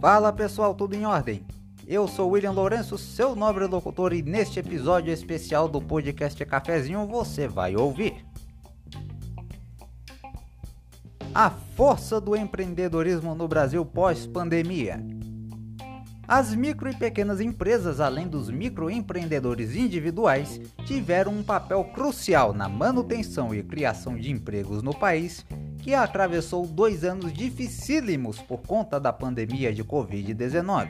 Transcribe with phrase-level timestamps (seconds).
[0.00, 1.44] Fala pessoal, tudo em ordem?
[1.86, 7.48] Eu sou William Lourenço, seu nobre locutor, e neste episódio especial do podcast Cafezinho você
[7.48, 8.24] vai ouvir.
[11.34, 15.04] A força do empreendedorismo no Brasil pós-pandemia.
[16.28, 23.54] As micro e pequenas empresas, além dos microempreendedores individuais, tiveram um papel crucial na manutenção
[23.54, 25.46] e criação de empregos no país,
[25.78, 30.88] que atravessou dois anos dificílimos por conta da pandemia de Covid-19.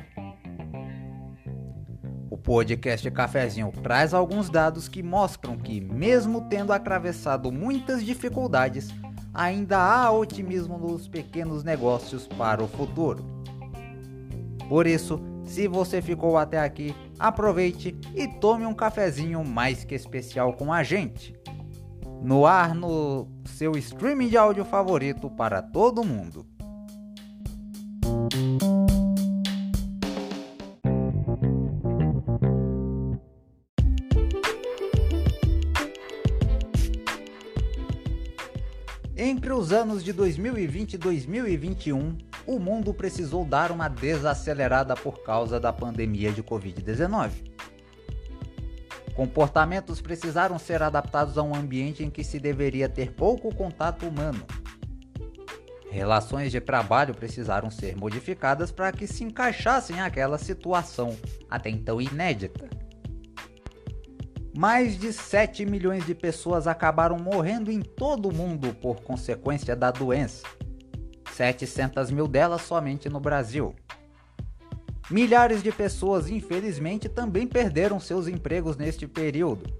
[2.31, 8.89] O podcast Cafezinho traz alguns dados que mostram que, mesmo tendo atravessado muitas dificuldades,
[9.35, 13.37] ainda há otimismo nos pequenos negócios para o futuro.
[14.69, 20.53] Por isso, se você ficou até aqui, aproveite e tome um cafezinho mais que especial
[20.53, 21.35] com a gente.
[22.23, 26.45] No ar no seu streaming de áudio favorito para todo mundo.
[39.17, 45.59] Entre os anos de 2020 e 2021, o mundo precisou dar uma desacelerada por causa
[45.59, 47.31] da pandemia de Covid-19.
[49.15, 54.47] Comportamentos precisaram ser adaptados a um ambiente em que se deveria ter pouco contato humano.
[55.91, 61.17] Relações de trabalho precisaram ser modificadas para que se encaixassem àquela situação,
[61.49, 62.69] até então inédita.
[64.55, 69.91] Mais de 7 milhões de pessoas acabaram morrendo em todo o mundo por consequência da
[69.91, 70.47] doença.
[71.37, 73.75] 700 mil delas somente no Brasil.
[75.11, 79.71] Milhares de pessoas, infelizmente, também perderam seus empregos neste período.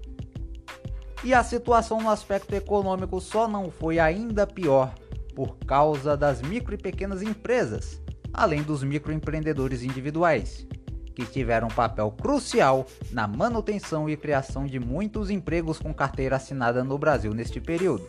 [1.23, 4.93] E a situação no aspecto econômico só não foi ainda pior
[5.35, 10.65] por causa das micro e pequenas empresas, além dos microempreendedores individuais,
[11.15, 16.83] que tiveram um papel crucial na manutenção e criação de muitos empregos com carteira assinada
[16.83, 18.07] no Brasil neste período,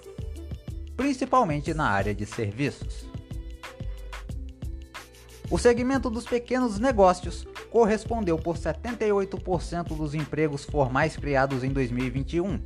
[0.97, 3.09] principalmente na área de serviços.
[5.51, 12.61] O segmento dos pequenos negócios correspondeu por 78% dos empregos formais criados em 2021.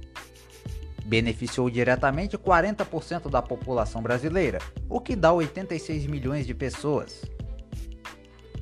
[1.04, 7.22] Beneficiou diretamente 40% da população brasileira, o que dá 86 milhões de pessoas.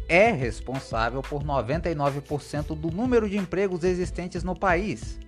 [0.07, 5.19] É responsável por 99% do número de empregos existentes no país.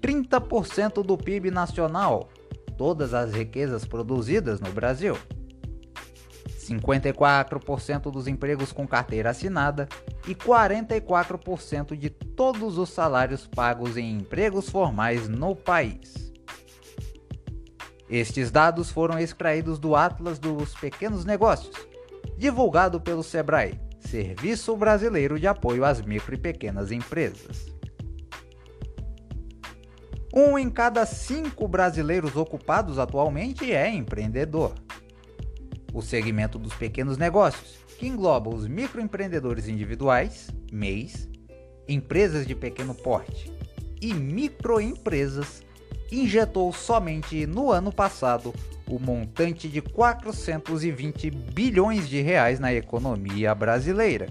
[0.00, 2.28] 30% do PIB nacional,
[2.76, 5.16] todas as riquezas produzidas no Brasil.
[6.68, 9.88] 54% dos empregos com carteira assinada
[10.26, 16.32] e 44% de todos os salários pagos em empregos formais no país.
[18.08, 21.76] Estes dados foram extraídos do Atlas dos Pequenos Negócios,
[22.36, 27.66] divulgado pelo SEBRAE, Serviço Brasileiro de Apoio às Micro e Pequenas Empresas.
[30.32, 34.74] Um em cada cinco brasileiros ocupados atualmente é empreendedor
[35.92, 41.28] o segmento dos pequenos negócios, que engloba os microempreendedores individuais, MEIs,
[41.88, 43.52] empresas de pequeno porte
[44.00, 45.62] e microempresas,
[46.10, 48.54] injetou somente no ano passado
[48.86, 54.28] o montante de 420 bilhões de reais na economia brasileira.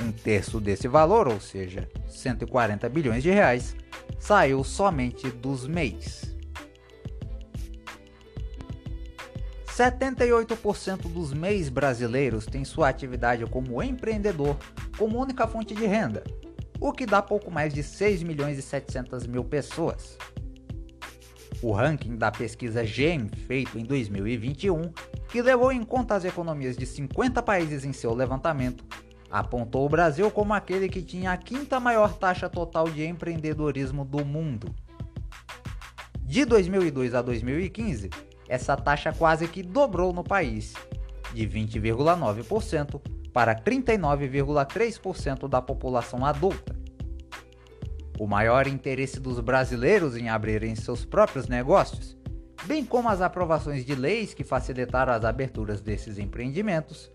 [0.00, 3.74] Um terço desse valor, ou seja, 140 bilhões de reais,
[4.18, 6.33] saiu somente dos MEIs.
[9.76, 14.56] 78% dos MEIs brasileiros têm sua atividade como empreendedor
[14.96, 16.22] como única fonte de renda,
[16.78, 20.16] o que dá pouco mais de 6 milhões e 700 mil pessoas.
[21.60, 24.92] O ranking da pesquisa GEM, feito em 2021,
[25.28, 28.84] que levou em conta as economias de 50 países em seu levantamento,
[29.28, 34.24] apontou o Brasil como aquele que tinha a quinta maior taxa total de empreendedorismo do
[34.24, 34.72] mundo.
[36.20, 38.10] De 2002 a 2015,
[38.48, 40.74] essa taxa quase que dobrou no país,
[41.32, 43.00] de 20,9%
[43.32, 46.74] para 39,3% da população adulta.
[48.18, 52.16] O maior interesse dos brasileiros em abrirem seus próprios negócios,
[52.64, 57.10] bem como as aprovações de leis que facilitaram as aberturas desses empreendimentos,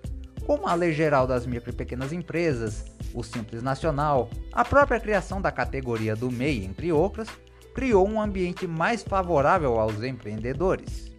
[0.46, 5.42] como a Lei Geral das Micro e Pequenas Empresas, o Simples Nacional, a própria criação
[5.42, 7.30] da categoria do MEI, entre outras,
[7.74, 11.16] criou um ambiente mais favorável aos empreendedores.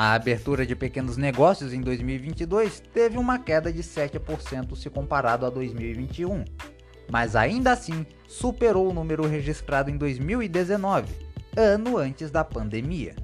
[0.00, 5.50] A abertura de pequenos negócios em 2022 teve uma queda de 7% se comparado a
[5.50, 6.44] 2021,
[7.10, 11.12] mas ainda assim superou o número registrado em 2019,
[11.56, 13.16] ano antes da pandemia.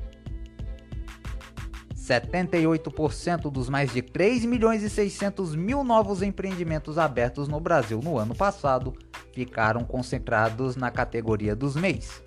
[1.97, 8.19] 78% dos mais de 3 milhões e 600 mil novos empreendimentos abertos no Brasil no
[8.19, 8.93] ano passado
[9.33, 12.21] ficaram concentrados na categoria dos MEIs.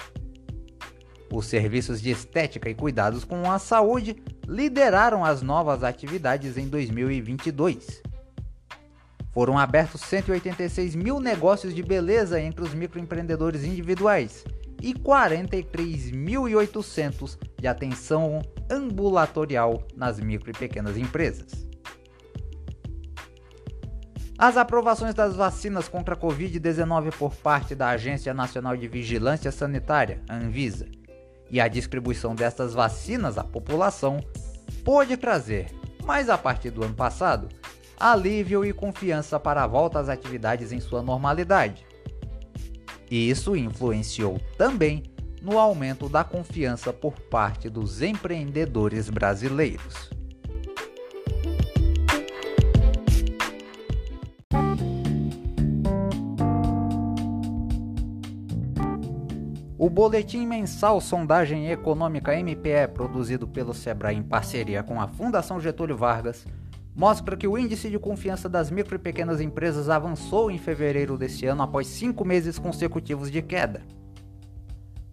[1.30, 4.16] Os serviços de estética e cuidados com a saúde
[4.48, 8.02] lideraram as novas atividades em 2022.
[9.32, 14.46] Foram abertos 186 mil negócios de beleza entre os microempreendedores individuais
[14.82, 18.42] e 43.800 de atenção
[18.72, 21.68] ambulatorial nas micro e pequenas empresas.
[24.40, 30.22] As aprovações das vacinas contra a Covid-19 por parte da Agência Nacional de Vigilância Sanitária,
[30.30, 30.86] Anvisa,
[31.50, 34.20] e a distribuição destas vacinas à população
[34.84, 35.68] pôde trazer,
[36.06, 37.50] mas a partir do ano passado,
[38.00, 41.86] alívio e confiança para a volta às atividades em sua normalidade.
[43.10, 45.04] E isso influenciou também
[45.42, 50.17] no aumento da confiança por parte dos empreendedores brasileiros.
[59.88, 65.96] O boletim mensal Sondagem Econômica MPE, produzido pelo Sebrae em parceria com a Fundação Getúlio
[65.96, 66.46] Vargas,
[66.94, 71.46] mostra que o índice de confiança das micro e pequenas empresas avançou em fevereiro deste
[71.46, 73.82] ano após cinco meses consecutivos de queda.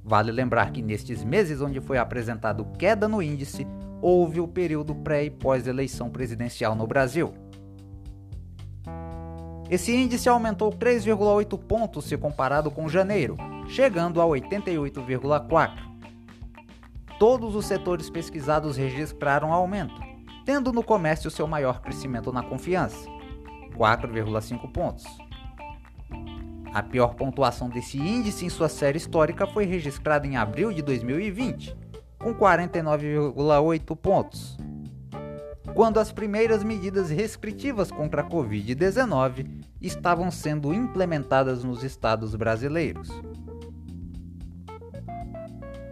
[0.02, 3.64] Vale lembrar que nestes meses onde foi apresentado queda no índice,
[4.02, 7.32] houve o período pré e pós-eleição presidencial no Brasil.
[9.70, 15.70] Esse índice aumentou 3,8 pontos se comparado com janeiro, chegando a 88,4.
[17.18, 20.00] Todos os setores pesquisados registraram aumento,
[20.44, 23.08] tendo no comércio seu maior crescimento na confiança,
[23.76, 25.04] 4,5 pontos.
[26.72, 31.76] A pior pontuação desse índice em sua série histórica foi registrada em abril de 2020,
[32.18, 34.58] com 49,8 pontos.
[35.72, 43.08] Quando as primeiras medidas restritivas contra a Covid-19 estavam sendo implementadas nos estados brasileiros.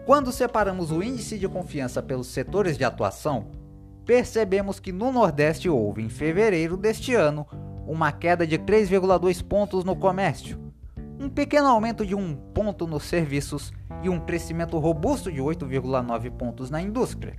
[0.05, 3.47] Quando separamos o índice de confiança pelos setores de atuação,
[4.05, 7.47] percebemos que no Nordeste houve, em fevereiro deste ano,
[7.87, 10.59] uma queda de 3,2 pontos no comércio,
[11.21, 13.73] um pequeno aumento de 1 ponto nos serviços
[14.03, 17.37] e um crescimento robusto de 8,9 pontos na indústria.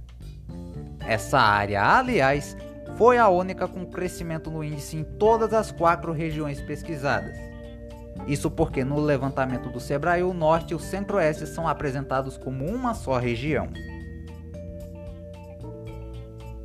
[1.05, 2.55] Essa área, aliás,
[2.97, 7.52] foi a única com crescimento no índice em todas as quatro regiões pesquisadas.
[8.27, 12.93] Isso porque no levantamento do Sebrae, o Norte e o Centro-Oeste são apresentados como uma
[12.93, 13.67] só região.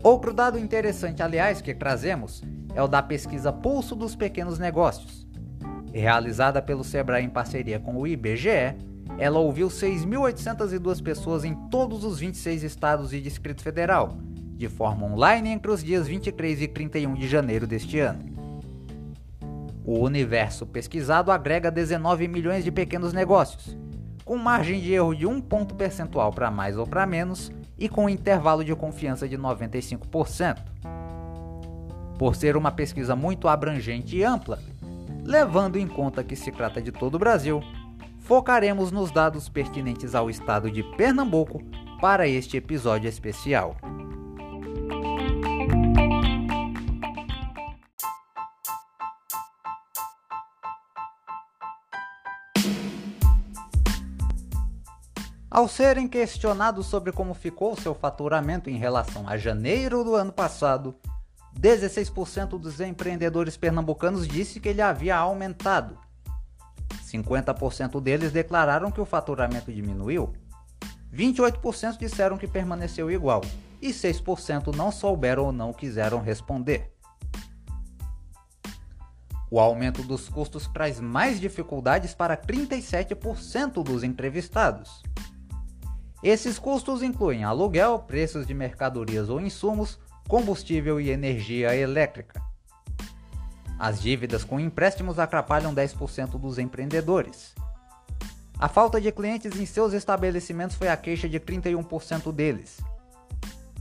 [0.03, 2.43] Outro dado interessante, aliás, que trazemos
[2.75, 5.27] é o da pesquisa Pulso dos Pequenos Negócios.
[5.93, 8.77] Realizada pelo Sebrae em parceria com o IBGE,
[9.19, 14.17] ela ouviu 6.802 pessoas em todos os 26 estados e Distrito Federal,
[14.55, 18.38] de forma online entre os dias 23 e 31 de janeiro deste ano.
[19.91, 23.75] O universo pesquisado agrega 19 milhões de pequenos negócios,
[24.23, 28.07] com margem de erro de 1 ponto percentual para mais ou para menos e com
[28.07, 30.59] intervalo de confiança de 95%.
[32.19, 34.59] Por ser uma pesquisa muito abrangente e ampla,
[35.25, 37.63] levando em conta que se trata de todo o Brasil,
[38.19, 41.63] focaremos nos dados pertinentes ao estado de Pernambuco
[41.99, 43.75] para este episódio especial.
[55.59, 60.95] Ao serem questionados sobre como ficou seu faturamento em relação a janeiro do ano passado,
[61.61, 65.99] 16% dos empreendedores pernambucanos disse que ele havia aumentado.
[67.05, 70.33] 50% deles declararam que o faturamento diminuiu.
[71.13, 73.41] 28% disseram que permaneceu igual
[73.83, 76.95] e 6% não souberam ou não quiseram responder.
[79.51, 85.03] O aumento dos custos traz mais dificuldades para 37% dos entrevistados.
[86.23, 92.43] Esses custos incluem aluguel, preços de mercadorias ou insumos, combustível e energia elétrica.
[93.79, 97.55] As dívidas com empréstimos atrapalham 10% dos empreendedores.
[98.59, 102.79] A falta de clientes em seus estabelecimentos foi a queixa de 31% deles.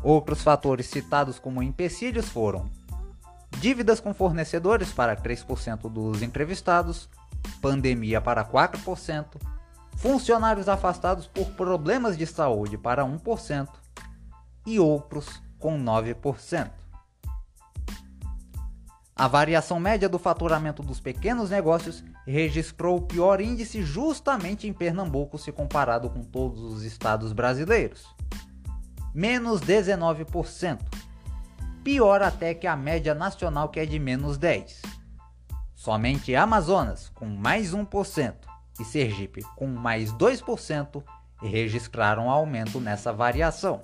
[0.03, 2.70] Outros fatores citados como empecilhos foram
[3.60, 7.10] dívidas com fornecedores para 3% dos entrevistados,
[7.60, 9.25] pandemia para 4%,
[9.98, 13.68] funcionários afastados por problemas de saúde para 1%
[14.66, 16.72] e outros com 9%.
[19.16, 25.39] A variação média do faturamento dos pequenos negócios registrou o pior índice justamente em Pernambuco
[25.39, 28.06] se comparado com todos os estados brasileiros.
[29.16, 30.80] Menos 19%.
[31.84, 34.86] Pior até que a média nacional que é de menos 10%.
[35.74, 38.36] Somente Amazonas, com mais 1%,
[38.79, 41.03] e Sergipe, com mais 2%,
[41.41, 43.81] registraram aumento nessa variação.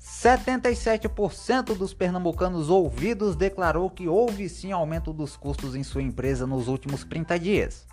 [0.00, 6.68] 77% dos pernambucanos ouvidos declarou que houve sim aumento dos custos em sua empresa nos
[6.68, 7.86] últimos 30 dias,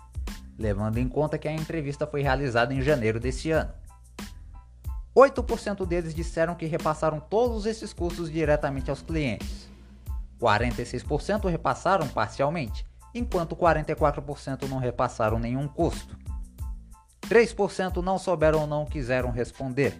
[0.58, 3.70] levando em conta que a entrevista foi realizada em janeiro desse ano.
[5.14, 9.68] 8% deles disseram que repassaram todos esses custos diretamente aos clientes.
[10.40, 16.18] 46% repassaram parcialmente, enquanto 44% não repassaram nenhum custo.
[17.28, 19.98] 3% não souberam ou não quiseram responder.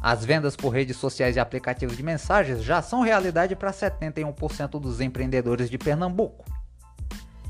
[0.00, 5.00] As vendas por redes sociais e aplicativos de mensagens já são realidade para 71% dos
[5.00, 6.44] empreendedores de Pernambuco.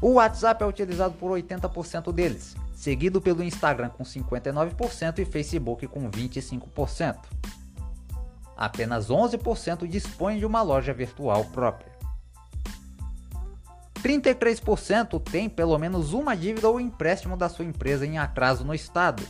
[0.01, 6.11] O WhatsApp é utilizado por 80% deles, seguido pelo Instagram com 59% e Facebook com
[6.11, 7.17] 25%.
[8.57, 11.98] Apenas 11% dispõe de uma loja virtual própria.
[14.03, 19.23] 33% tem pelo menos uma dívida ou empréstimo da sua empresa em atraso no estado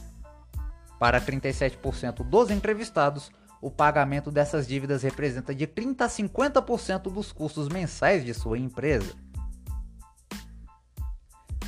[0.98, 7.68] para 37% dos entrevistados, o pagamento dessas dívidas representa de 30 a 50% dos custos
[7.68, 9.14] mensais de sua empresa.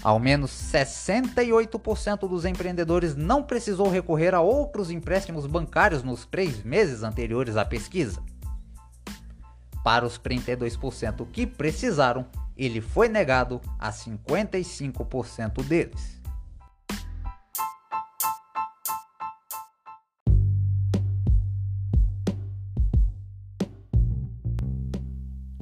[0.03, 7.03] Ao menos 68% dos empreendedores não precisou recorrer a outros empréstimos bancários nos três meses
[7.03, 8.23] anteriores à pesquisa.
[9.85, 12.27] Para os 32% que precisaram,
[12.61, 16.21] ele foi negado a 55% deles.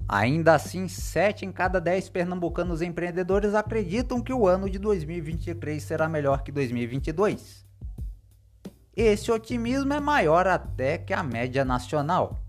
[0.09, 6.09] Ainda assim, 7 em cada 10 pernambucanos empreendedores acreditam que o ano de 2023 será
[6.09, 7.65] melhor que 2022.
[8.97, 12.41] Esse otimismo é maior até que a média nacional.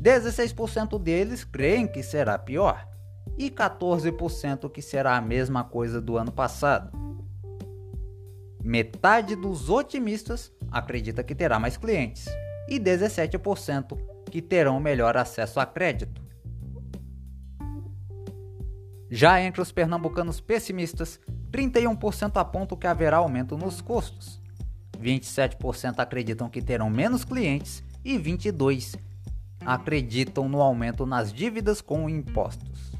[0.00, 2.88] 16% deles creem que será pior
[3.36, 6.90] e 14% que será a mesma coisa do ano passado.
[8.64, 12.26] Metade dos otimistas acredita que terá mais clientes
[12.66, 13.98] e 17%
[14.30, 16.22] que terão melhor acesso a crédito.
[19.10, 24.40] Já entre os pernambucanos pessimistas, 31% apontam que haverá aumento nos custos,
[24.98, 29.09] 27% acreditam que terão menos clientes e 22%
[29.64, 32.90] acreditam no aumento nas dívidas com impostos.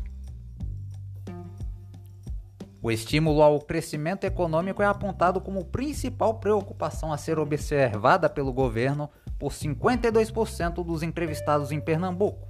[2.82, 9.10] O estímulo ao crescimento econômico é apontado como principal preocupação a ser observada pelo governo
[9.38, 12.48] por 52% dos entrevistados em Pernambuco.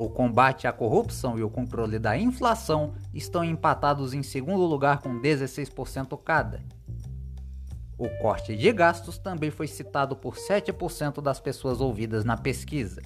[0.00, 5.20] O combate à corrupção e o controle da inflação estão empatados em segundo lugar com
[5.20, 6.64] 16% cada.
[8.00, 13.02] O corte de gastos também foi citado por 7% das pessoas ouvidas na pesquisa.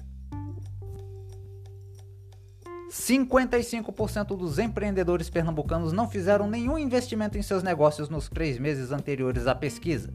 [2.89, 9.47] 55% dos empreendedores pernambucanos não fizeram nenhum investimento em seus negócios nos três meses anteriores
[9.47, 10.13] à pesquisa.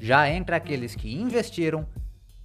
[0.00, 1.84] Já entre aqueles que investiram,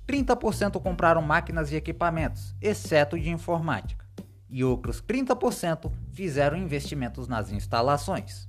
[0.08, 4.04] 30% compraram máquinas e equipamentos, exceto de informática,
[4.50, 8.48] e outros 30% fizeram investimentos nas instalações.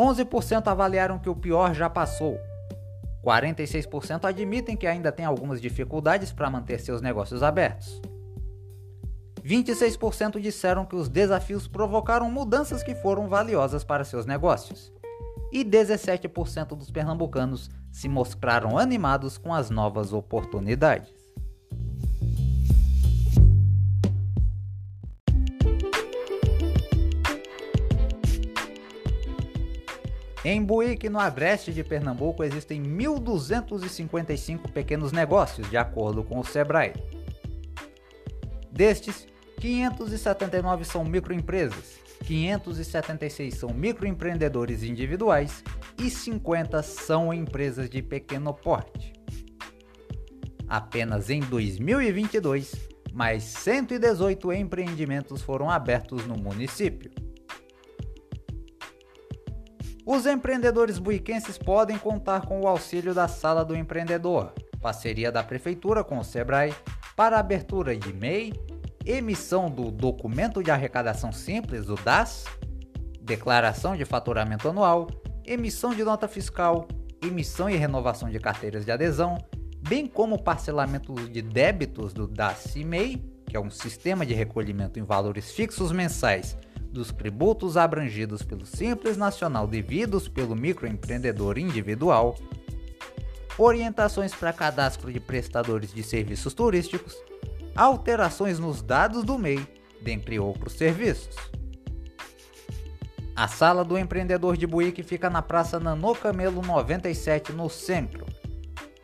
[0.00, 2.40] 11% avaliaram que o pior já passou.
[3.22, 8.00] 46% admitem que ainda tem algumas dificuldades para manter seus negócios abertos.
[9.44, 14.90] 26% disseram que os desafios provocaram mudanças que foram valiosas para seus negócios
[15.52, 21.19] e 17% dos pernambucanos se mostraram animados com as novas oportunidades.
[30.44, 36.94] Em Buíque, no agreste de Pernambuco, existem 1.255 pequenos negócios, de acordo com o Sebrae.
[38.72, 39.26] Destes,
[39.58, 45.64] 579 são microempresas 576 são microempreendedores individuais
[45.98, 49.12] e 50 são empresas de pequeno porte.
[50.68, 52.72] Apenas em 2022,
[53.12, 57.10] mais 118 empreendimentos foram abertos no município.
[60.12, 64.52] Os empreendedores buiquenses podem contar com o auxílio da Sala do Empreendedor,
[64.82, 66.74] parceria da Prefeitura com o Sebrae,
[67.14, 68.52] para abertura de MEI,
[69.06, 72.44] emissão do Documento de Arrecadação Simples, o DAS,
[73.22, 75.06] declaração de faturamento anual,
[75.46, 76.88] emissão de nota fiscal,
[77.22, 79.38] emissão e renovação de carteiras de adesão,
[79.88, 85.52] bem como parcelamento de débitos do DACIMEI, que é um sistema de recolhimento em valores
[85.52, 86.58] fixos mensais
[86.90, 92.36] dos tributos abrangidos pelo Simples Nacional devidos pelo microempreendedor individual,
[93.56, 97.16] orientações para cadastro de prestadores de serviços turísticos,
[97.74, 99.66] alterações nos dados do MEI,
[100.02, 101.36] dentre outros serviços.
[103.36, 108.26] A sala do empreendedor de Buíque fica na Praça Nanô Camelo 97, no centro.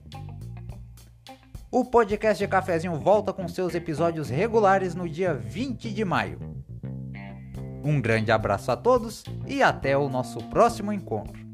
[1.71, 6.39] O podcast Cafezinho volta com seus episódios regulares no dia 20 de maio.
[7.85, 11.48] Um grande abraço a todos e até o nosso próximo encontro.